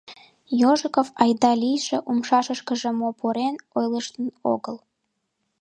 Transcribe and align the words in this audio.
Ежиков 0.71 1.07
айда-лийже, 1.23 1.97
умшашкыже 2.09 2.91
мо 2.99 3.09
пурен, 3.19 3.55
ойлыштын 3.77 4.27
огыл. 4.53 4.77